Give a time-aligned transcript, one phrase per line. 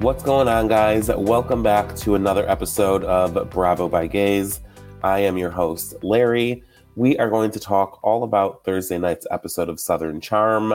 [0.00, 1.08] What's going on, guys?
[1.08, 4.60] Welcome back to another episode of Bravo by Gays.
[5.02, 6.64] I am your host, Larry.
[6.96, 10.72] We are going to talk all about Thursday night's episode of Southern Charm.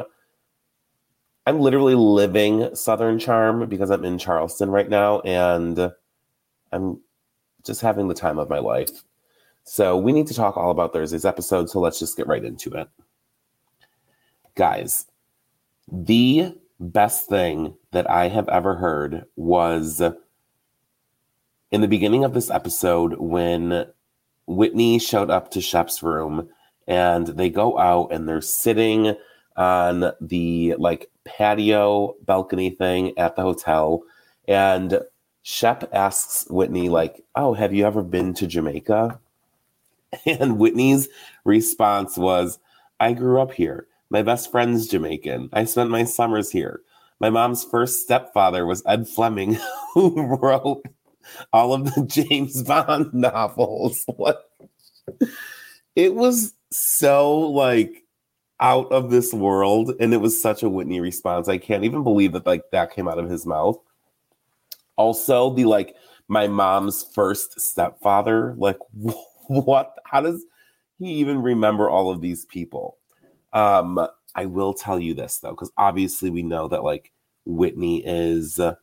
[1.47, 5.91] I'm literally living Southern Charm because I'm in Charleston right now and
[6.71, 7.01] I'm
[7.63, 8.91] just having the time of my life.
[9.63, 12.69] So, we need to talk all about Thursday's episode, so let's just get right into
[12.73, 12.87] it.
[14.53, 15.07] Guys,
[15.91, 20.01] the best thing that I have ever heard was
[21.71, 23.87] in the beginning of this episode when
[24.47, 26.49] Whitney showed up to Shep's room
[26.87, 29.15] and they go out and they're sitting
[29.57, 34.03] on the like patio balcony thing at the hotel
[34.47, 34.99] and
[35.47, 39.19] Shep asks Whitney like, "Oh, have you ever been to Jamaica?"
[40.25, 41.07] And Whitney's
[41.43, 42.57] response was,
[42.99, 43.85] "I grew up here.
[44.09, 45.49] My best friend's Jamaican.
[45.53, 46.81] I spent my summers here.
[47.19, 49.57] My mom's first stepfather was Ed Fleming,
[49.93, 50.83] who wrote
[51.53, 54.03] all of the James Bond novels.
[54.07, 54.49] What?
[55.95, 58.03] It was so like
[58.59, 61.47] out of this world, and it was such a Whitney response.
[61.47, 63.77] I can't even believe that like that came out of his mouth.
[64.97, 65.95] Also, the like
[66.27, 68.55] my mom's first stepfather.
[68.57, 68.77] Like,
[69.47, 69.97] what?
[70.05, 70.45] How does
[70.99, 72.97] he even remember all of these people?
[73.55, 77.11] Um, I will tell you this though, because obviously we know that like
[77.45, 78.75] Whitney is uh,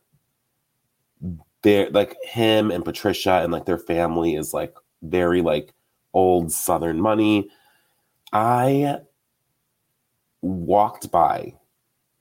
[1.61, 5.73] there, like him and Patricia and like their family is like very like
[6.13, 7.49] old Southern money.
[8.33, 8.97] I
[10.41, 11.53] walked by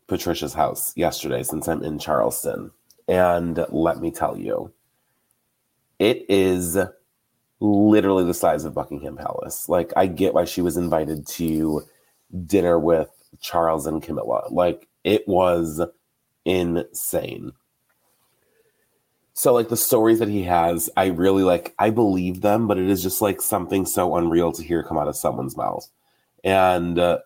[0.07, 2.71] Patricia's house yesterday since I'm in Charleston.
[3.09, 4.73] And let me tell you,
[5.99, 6.79] it is
[7.61, 9.69] literally the size of Buckingham Palace.
[9.69, 11.83] Like, I get why she was invited to
[12.47, 13.11] dinner with
[13.41, 14.47] Charles and Camilla.
[14.51, 15.81] Like it was
[16.45, 17.53] insane.
[19.35, 22.89] So like the stories that he has, I really like I believe them, but it
[22.89, 25.89] is just like something so unreal to hear come out of someone's mouth.
[26.45, 27.19] And uh,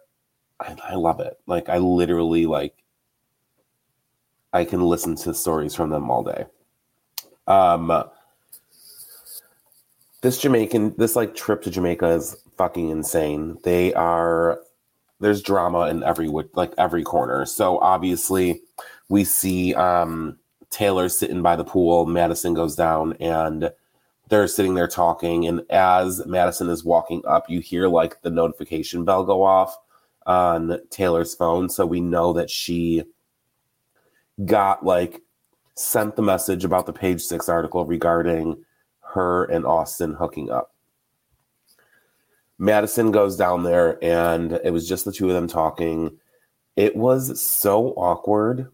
[0.61, 1.38] I, I love it.
[1.47, 2.75] Like I literally like
[4.53, 6.47] I can listen to stories from them all day.
[7.47, 8.05] Um
[10.23, 13.59] this Jamaican this like trip to Jamaica is fucking insane.
[13.65, 14.61] They are
[15.21, 17.47] there's drama in every like every corner.
[17.47, 18.60] So obviously,
[19.09, 20.38] we see um,
[20.71, 22.06] Taylor sitting by the pool.
[22.06, 23.72] Madison goes down, and
[24.28, 25.47] they're sitting there talking.
[25.47, 29.76] And as Madison is walking up, you hear like the notification bell go off
[30.26, 31.69] on Taylor's phone.
[31.69, 33.05] So we know that she
[34.44, 35.22] got like
[35.75, 38.65] sent the message about the page six article regarding
[39.00, 40.75] her and Austen hooking up.
[42.59, 46.19] Madison goes down there and it was just the two of them talking.
[46.75, 48.71] It was so awkward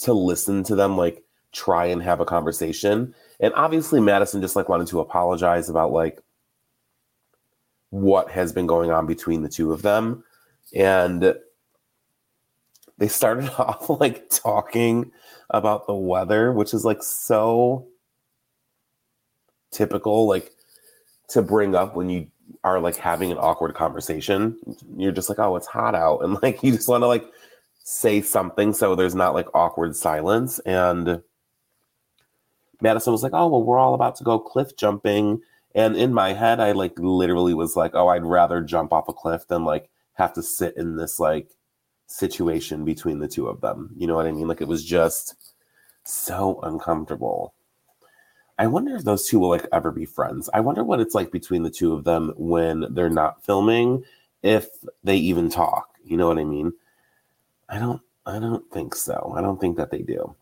[0.00, 3.14] to listen to them like try and have a conversation.
[3.40, 6.20] And obviously Madison just like wanted to apologize about like
[7.90, 10.24] what has been going on between the two of them.
[10.74, 11.34] And
[12.98, 15.12] they started off like talking
[15.50, 17.86] about the weather, which is like so
[19.70, 20.50] typical like
[21.28, 22.28] to bring up when you
[22.62, 24.56] are like having an awkward conversation,
[24.96, 26.20] you're just like, oh, it's hot out.
[26.22, 27.24] And like you just want to like
[27.84, 30.58] say something so there's not like awkward silence.
[30.60, 31.22] And
[32.80, 35.42] Madison was like, oh, well, we're all about to go cliff jumping.
[35.74, 39.12] And in my head, I like literally was like, oh, I'd rather jump off a
[39.12, 41.48] cliff than like have to sit in this like
[42.06, 43.90] situation between the two of them.
[43.96, 44.48] You know what I mean?
[44.48, 45.54] Like it was just
[46.04, 47.54] so uncomfortable.
[48.58, 50.48] I wonder if those two will like ever be friends.
[50.54, 54.04] I wonder what it's like between the two of them when they're not filming,
[54.42, 54.68] if
[55.02, 55.88] they even talk.
[56.04, 56.72] You know what I mean?
[57.68, 59.34] I don't I don't think so.
[59.36, 60.34] I don't think that they do.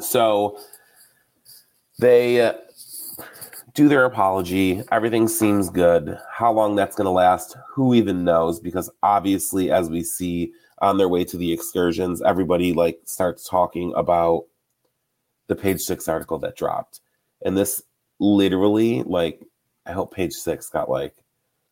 [0.00, 0.58] So
[1.98, 2.54] they uh,
[3.74, 4.82] do their apology.
[4.90, 6.18] Everything seems good.
[6.30, 8.60] How long that's going to last, who even knows?
[8.60, 13.92] Because obviously, as we see on their way to the excursions, everybody like starts talking
[13.96, 14.44] about
[15.46, 17.00] the page six article that dropped.
[17.44, 17.82] And this
[18.18, 19.40] literally, like,
[19.86, 21.14] I hope page six got like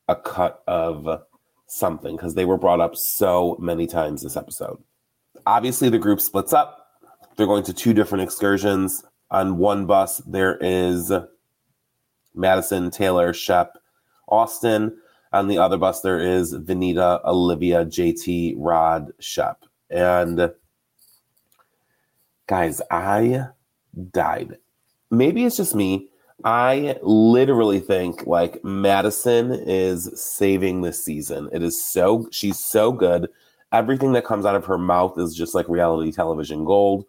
[0.08, 1.22] a cut of
[1.66, 4.82] something because they were brought up so many times this episode.
[5.46, 6.78] Obviously, the group splits up.
[7.36, 9.02] They're going to two different excursions.
[9.30, 11.10] On one bus, there is
[12.34, 13.78] Madison, Taylor, Shep,
[14.28, 14.98] Austen.
[15.32, 19.64] On the other bus, there is Venita, Olivia, JT, Rod, Shep.
[19.88, 20.52] And
[22.46, 23.46] guys, I
[24.10, 24.58] died.
[25.12, 26.08] Maybe it's just me.
[26.42, 31.50] I literally think like Madison is saving this season.
[31.52, 33.28] It is so, she's so good.
[33.72, 37.04] Everything that comes out of her mouth is just like reality television gold.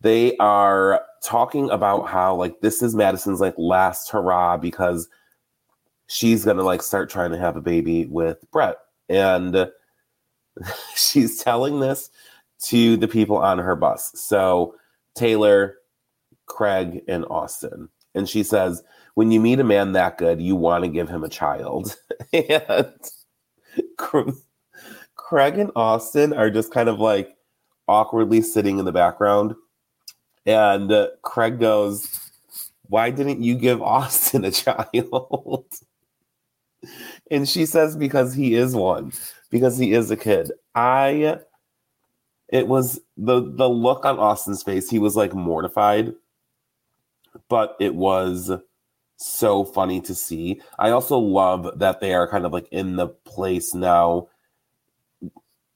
[0.00, 5.08] They are talking about how like this is Madison's like last hurrah because
[6.08, 8.78] she's gonna like start trying to have a baby with Brett.
[9.10, 9.70] And
[10.96, 12.10] she's telling this
[12.64, 14.10] to the people on her bus.
[14.14, 14.74] So
[15.14, 15.76] Taylor,
[16.46, 17.88] Craig, and Austen.
[18.14, 18.82] And she says,
[19.14, 21.96] when you meet a man that good, you want to give him a child.
[22.32, 22.92] and
[23.96, 27.36] Craig and Austen are just kind of like
[27.88, 29.54] awkwardly sitting in the background.
[30.46, 32.08] And uh, Craig goes,
[32.88, 35.66] Why didn't you give Austen a child?
[37.30, 39.12] and she says, Because he is one,
[39.50, 40.52] because he is a kid.
[40.74, 41.38] I
[42.48, 46.14] it was the the look on Austen's face, he was like mortified,
[47.52, 48.50] but it was
[49.16, 50.60] so funny to see.
[50.78, 54.28] I also love that they are kind of like in the place now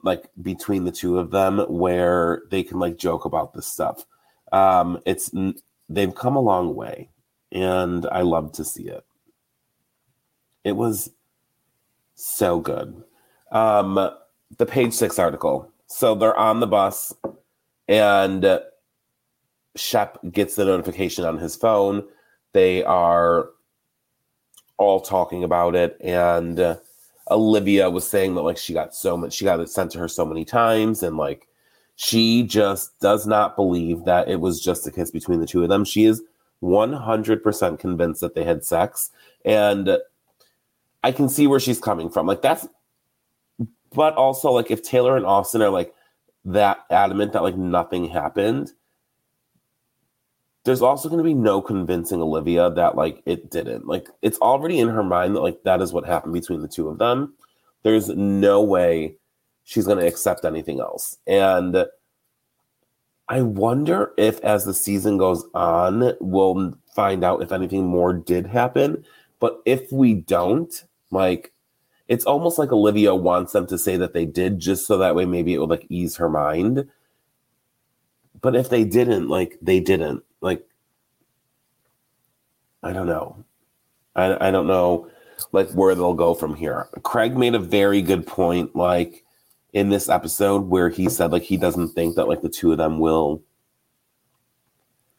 [0.03, 4.07] like between the two of them where they can like joke about this stuff
[4.53, 5.31] um, it's
[5.89, 7.11] they've come a long way,
[7.53, 9.05] and I love to see it.
[10.65, 11.11] It was
[12.15, 13.03] so good.
[13.53, 14.11] Um,
[14.59, 15.71] the page six article.
[15.89, 17.15] So they're on the bus,
[17.89, 18.45] and
[19.77, 22.05] Shep gets the notification on his phone.
[22.53, 23.51] They are
[24.79, 26.77] all talking about it, and uh,
[27.31, 30.09] Olivia was saying that like she got so much, she got it sent to her
[30.09, 31.49] so many times, and like
[31.97, 35.71] she just does not believe that it was just a kiss between the two of
[35.71, 35.85] them.
[35.85, 36.23] She is
[36.63, 39.11] 100% convinced that they had sex.
[39.45, 39.99] And
[41.03, 42.27] I can see where she's coming from.
[42.27, 42.67] Like, that's,
[43.95, 45.95] but also, like, if Taylor and Austen are like
[46.45, 48.73] that adamant that like nothing happened,
[50.67, 53.87] there's also going to be no convincing Olivia that like it didn't.
[53.87, 56.89] Like, it's already in her mind that like that is what happened between the two
[56.89, 57.35] of them.
[57.85, 59.15] There's no way
[59.63, 61.19] she's going to accept anything else.
[61.25, 61.87] And
[63.29, 68.47] I wonder if, as the season goes on, we'll find out if anything more did
[68.49, 69.05] happen.
[69.39, 71.53] But if we don't, like,
[72.09, 75.27] it's almost like Olivia wants them to say that they did, just so that way
[75.27, 76.89] maybe it would like ease her mind.
[78.41, 80.25] But if they didn't, like, they didn't.
[80.47, 80.67] Like,
[82.83, 83.45] I don't know.
[84.15, 85.11] I, I don't know,
[85.53, 86.89] like, where they'll go from here.
[87.03, 88.75] Craig made a very good point.
[88.75, 89.25] Like,
[89.77, 92.79] in this episode where he said like he doesn't think that like the two of
[92.79, 93.43] them will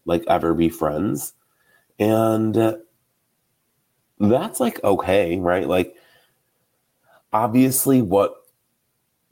[0.05, 1.33] like ever be friends
[1.99, 2.75] and
[4.19, 5.95] that's like okay right like
[7.31, 8.33] obviously what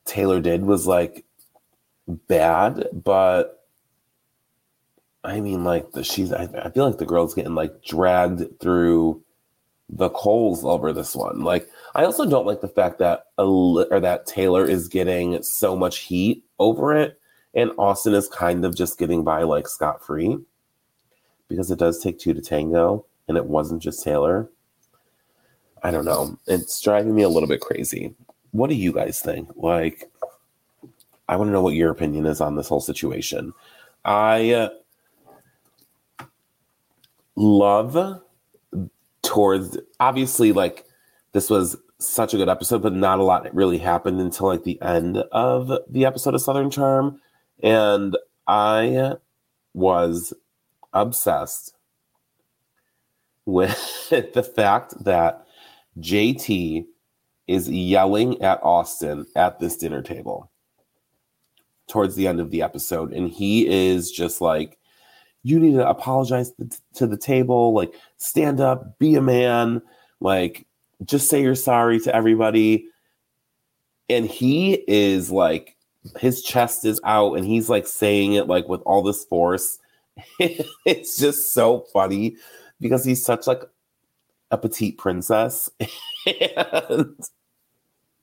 [0.05, 1.25] taylor did was like
[2.07, 3.64] bad but
[5.25, 9.21] i mean like the she's I, I feel like the girl's getting like dragged through
[9.89, 14.27] the coals over this one like I also don't like the fact that or that
[14.27, 17.17] Taylor is getting so much heat over it,
[17.53, 20.37] and Austen is kind of just getting by like scot free,
[21.47, 24.49] because it does take two to tango, and it wasn't just Taylor.
[25.83, 26.37] I don't know.
[26.47, 28.13] It's driving me a little bit crazy.
[28.51, 29.49] What do you guys think?
[29.55, 30.11] Like,
[31.29, 33.53] I want to know what your opinion is on this whole situation.
[34.03, 34.69] I uh,
[37.35, 38.21] love
[39.21, 40.85] towards obviously like
[41.33, 44.81] this was such a good episode, but not a lot really happened until like the
[44.81, 47.19] end of the episode of Southern Charm.
[47.61, 49.13] And I
[49.73, 50.33] was
[50.93, 51.75] obsessed
[53.45, 55.45] with the fact that
[55.99, 56.85] JT
[57.47, 60.51] is yelling at Austen at this dinner table
[61.87, 63.13] towards the end of the episode.
[63.13, 64.79] And he is just like,
[65.45, 66.51] you need to apologize
[66.95, 69.79] to the table, like, stand up, be a man,
[70.19, 70.65] like,
[71.05, 72.87] just say you're sorry to everybody.
[74.09, 75.75] And he is like,
[76.17, 79.77] his chest is out and he's like saying it like with all this force.
[80.39, 82.37] it's just so funny
[82.81, 83.61] because he's such like
[84.49, 85.69] a petite princess.
[86.25, 87.15] and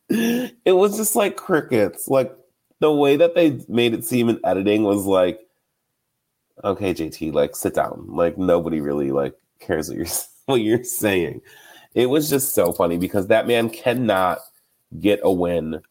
[0.09, 2.09] it was just like crickets.
[2.09, 2.37] Like
[2.81, 5.39] the way that they made it seem in editing was like,
[6.65, 8.07] okay, JT, like sit down.
[8.09, 10.07] Like nobody really like cares what you're
[10.47, 11.43] what you're saying.
[11.95, 14.39] It was just so funny because that man cannot
[15.01, 15.83] get a win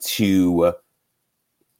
[0.00, 0.74] to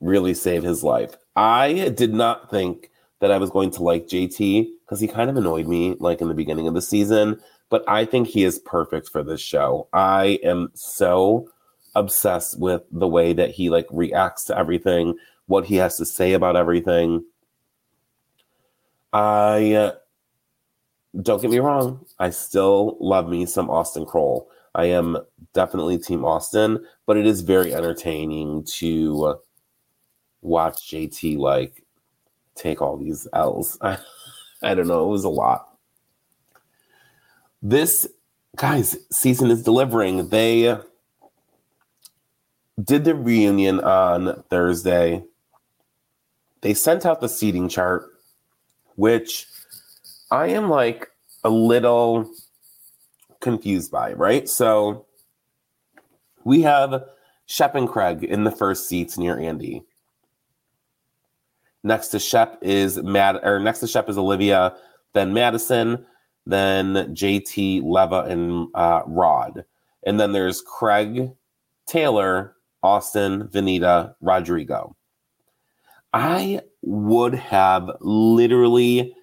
[0.00, 1.16] really save his life.
[1.36, 5.36] I did not think that I was going to like JT because he kind of
[5.36, 9.08] annoyed me like in the beginning of the season, but I think he is perfect
[9.08, 9.88] for this show.
[9.92, 11.48] I am so
[11.94, 15.16] obsessed with the way that he like reacts to everything,
[15.50, 17.24] what he has to say about everything.
[19.12, 19.92] I
[21.20, 24.48] don't get me wrong, I still love me some Austen Kroll.
[24.76, 25.18] I am
[25.52, 29.40] definitely Team Austen, but it is very entertaining to
[30.42, 31.82] watch JT like
[32.54, 33.76] take all these L's.
[33.80, 33.98] I,
[34.62, 35.76] I don't know, it was a lot.
[37.60, 38.06] This
[38.56, 40.28] guys season is delivering.
[40.28, 40.78] They
[42.84, 45.24] did the reunion on Thursday.
[46.60, 48.10] They sent out the seating chart,
[48.96, 49.46] which
[50.30, 51.10] I am like
[51.42, 52.30] a little
[53.40, 54.48] confused by, right?
[54.48, 55.06] So
[56.44, 57.04] we have
[57.46, 59.82] Shep and Craig in the first seats near Andy.
[61.82, 64.74] Next to Shep is Mad or next to Shep is Olivia,
[65.14, 66.04] then Madison,
[66.46, 69.64] then JT, Leva, and uh, Rod.
[70.04, 71.30] And then there's Craig,
[71.86, 74.94] Taylor, Austen, Venita, Rodrigo.
[76.12, 79.14] I would have literally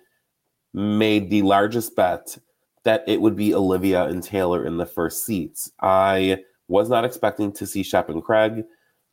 [0.74, 2.38] made the largest bet
[2.84, 5.72] that it would be Olivia and Taylor in the first seats.
[5.82, 8.63] I was not expecting to see Shep and Craig.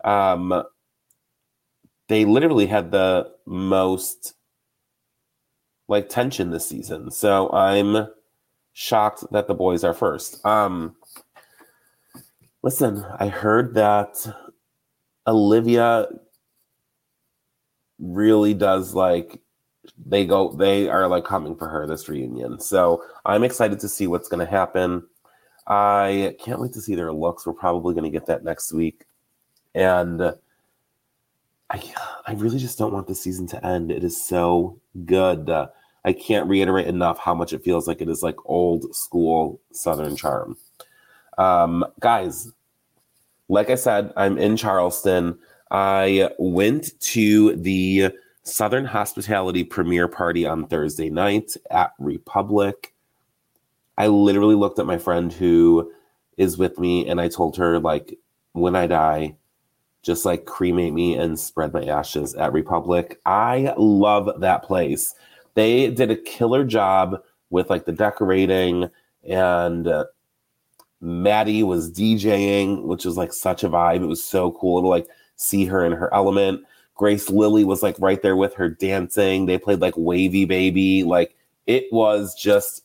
[0.04, 0.62] Um,
[2.08, 4.34] they literally had the most
[5.88, 7.10] like tension this season.
[7.10, 8.08] So I'm
[8.72, 10.44] shocked that the boys are first.
[10.44, 10.96] Um,
[12.62, 14.14] listen, I heard that
[15.26, 16.06] Olivia
[18.04, 19.40] really does like
[20.06, 22.60] they go they are like coming for her this reunion.
[22.60, 25.06] So I'm excited to see what's going to happen.
[25.66, 27.46] I can't wait to see their looks.
[27.46, 29.04] We're probably going to get that next week.
[29.74, 30.20] And
[31.70, 31.94] I
[32.26, 33.90] I really just don't want the season to end.
[33.90, 35.50] It is so good.
[36.04, 40.16] I can't reiterate enough how much it feels like it is like old school Southern
[40.16, 40.58] charm.
[41.38, 42.52] Um, guys,
[43.48, 45.38] like I said, I'm in Charleston.
[45.74, 48.12] I went to the
[48.44, 52.94] Southern Hospitality premiere party on Thursday night at Republic.
[53.98, 55.90] I literally looked at my friend who
[56.36, 58.16] is with me and I told her, like,
[58.52, 59.34] when I die,
[60.04, 63.20] just like cremate me and spread my ashes at Republic.
[63.26, 65.12] I love that place.
[65.54, 68.90] They did a killer job with like the decorating
[69.28, 70.04] and uh,
[71.02, 74.04] Maddi was DJing, which was like such a vibe.
[74.04, 76.62] It was so cool to like see her in her element.
[76.94, 79.46] Grace Lilly was like right there with her dancing.
[79.46, 81.02] They played like Wavy Baby.
[81.02, 81.34] Like
[81.66, 82.84] it was just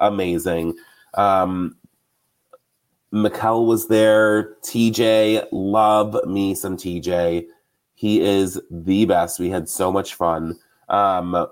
[0.00, 0.74] amazing.
[1.14, 1.76] Um,
[3.10, 4.54] Mikel was there.
[4.62, 7.46] TJ, love me some TJ.
[7.94, 9.40] He is the best.
[9.40, 10.58] We had so much fun.
[10.88, 11.46] Um,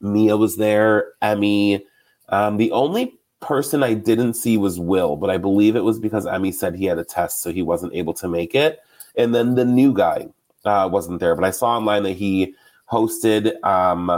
[0.00, 1.12] Mia was there.
[1.20, 1.84] Emmy.
[2.28, 6.26] Um, the only person I didn't see was Will, but I believe it was because
[6.26, 8.80] Emmy said he had a test, so he wasn't able to make it.
[9.18, 10.28] And then the new guy,
[10.64, 12.54] uh, wasn't there, but I saw online that he
[12.90, 14.08] hosted um,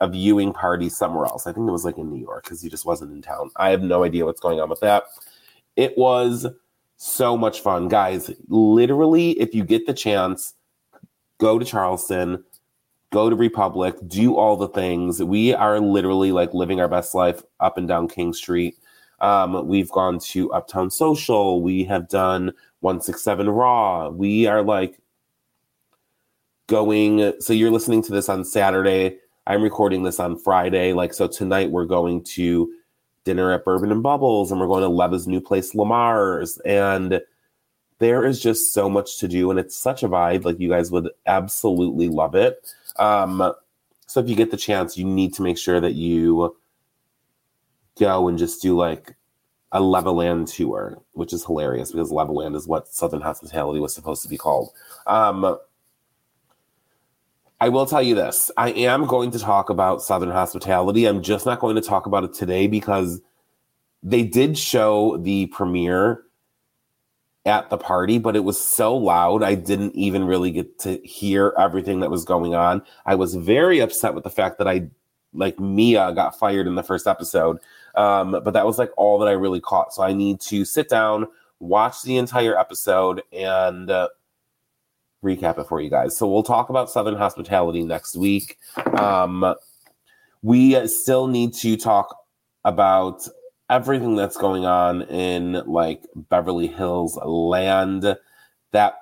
[0.00, 1.46] a viewing party somewhere else.
[1.46, 3.50] I think it was like in New York because he just wasn't in town.
[3.56, 5.04] I have no idea what's going on with that.
[5.76, 6.46] It was
[6.96, 8.30] so much fun, guys.
[8.48, 10.54] Literally, if you get the chance,
[11.38, 12.44] go to Charleston,
[13.12, 15.22] go to Republic, do all the things.
[15.22, 18.76] We are literally like living our best life up and down King Street.
[19.20, 21.62] Um, we've gone to Uptown Social.
[21.62, 22.52] We have done
[22.84, 24.10] 167 Raw.
[24.10, 25.00] We are like
[26.66, 27.32] going.
[27.40, 29.16] So you're listening to this on Saturday.
[29.46, 30.92] I'm recording this on Friday.
[30.92, 32.70] Like, so tonight we're going to
[33.24, 36.58] dinner at Bourbon and Bubbles and we're going to Leva's new place, Lamar's.
[36.58, 37.22] And
[38.00, 39.50] there is just so much to do.
[39.50, 40.44] And it's such a vibe.
[40.44, 42.74] Like, you guys would absolutely love it.
[42.98, 43.54] Um,
[44.06, 46.54] so if you get the chance, you need to make sure that you
[47.98, 49.16] go and just do like
[49.74, 54.28] a Levaland tour, which is hilarious because Levaland is what Southern Hospitality was supposed to
[54.28, 54.70] be called.
[55.06, 55.58] Um,
[57.60, 61.06] I will tell you this I am going to talk about Southern Hospitality.
[61.06, 63.20] I'm just not going to talk about it today because
[64.02, 66.22] they did show the premiere
[67.44, 71.52] at the party, but it was so loud, I didn't even really get to hear
[71.58, 72.82] everything that was going on.
[73.06, 74.88] I was very upset with the fact that I,
[75.34, 77.58] like, Mia got fired in the first episode
[77.96, 79.92] um, but that was like all that I really caught.
[79.94, 81.26] So I need to sit down,
[81.60, 84.08] watch the entire episode, and uh,
[85.22, 86.16] recap it for you guys.
[86.16, 88.58] So we'll talk about Southern Hospitality next week.
[88.98, 89.54] Um,
[90.42, 92.16] we still need to talk
[92.64, 93.26] about
[93.70, 98.16] everything that's going on in like Beverly Hills land.
[98.72, 98.94] That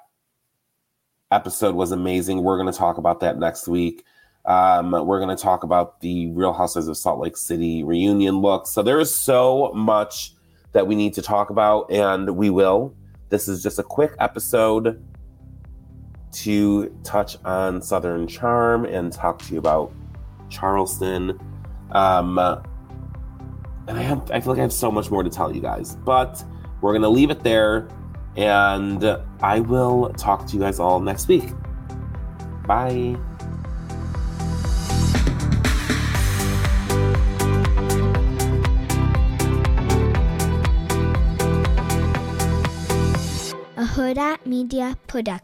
[1.31, 2.43] episode was amazing.
[2.43, 4.05] We're going to talk about that next week.
[4.45, 8.67] Um, we're going to talk about the Real Housewives of Salt Lake City reunion look.
[8.67, 10.35] So there is so much
[10.73, 12.95] that we need to talk about, and we will.
[13.29, 15.03] This is just a quick episode
[16.33, 19.93] to touch on Southern Charm and talk to you about
[20.49, 21.39] Charleston.
[21.93, 25.61] Um, and I have, I feel like I have so much more to tell you
[25.61, 26.43] guys, but
[26.81, 27.89] we're gonna leave it there,
[28.37, 29.05] and
[29.41, 31.51] I will talk to you guys all next week.
[32.67, 33.17] Bye.
[44.13, 45.43] A Hurrdat Media Production.